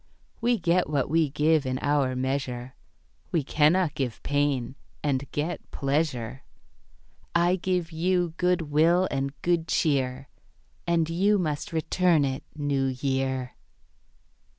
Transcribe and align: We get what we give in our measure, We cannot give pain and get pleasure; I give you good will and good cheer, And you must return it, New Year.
We 0.41 0.57
get 0.57 0.89
what 0.89 1.11
we 1.11 1.29
give 1.29 1.63
in 1.63 1.77
our 1.77 2.15
measure, 2.15 2.73
We 3.31 3.43
cannot 3.43 3.93
give 3.93 4.23
pain 4.23 4.73
and 5.03 5.29
get 5.31 5.69
pleasure; 5.69 6.41
I 7.35 7.55
give 7.55 7.91
you 7.91 8.33
good 8.37 8.63
will 8.63 9.07
and 9.11 9.39
good 9.43 9.67
cheer, 9.67 10.27
And 10.87 11.07
you 11.07 11.37
must 11.37 11.71
return 11.71 12.25
it, 12.25 12.43
New 12.55 12.85
Year. 12.87 13.53